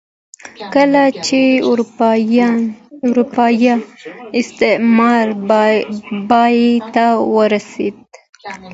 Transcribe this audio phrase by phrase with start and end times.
[0.73, 1.39] کله چې
[3.07, 3.71] اروپايي
[4.39, 5.25] استعمار
[6.29, 6.57] پای
[6.93, 7.97] ته ورسېد.